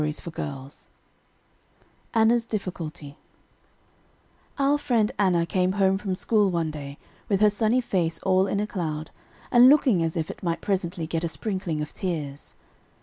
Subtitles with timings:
[2.15, 3.17] ANNA'S DIFFICULTY
[4.57, 6.97] Our friend Anna came home from school one day
[7.29, 9.11] with her sunny face all in a cloud,
[9.51, 12.55] and looking as if it might presently get a sprinkling of tears.